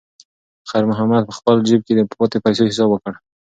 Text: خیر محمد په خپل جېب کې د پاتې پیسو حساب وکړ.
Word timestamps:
خیر 0.69 0.83
محمد 0.91 1.23
په 1.27 1.33
خپل 1.39 1.55
جېب 1.67 1.81
کې 1.87 1.93
د 1.95 1.99
پاتې 2.19 2.37
پیسو 2.45 2.67
حساب 2.69 2.89
وکړ. 2.91 3.13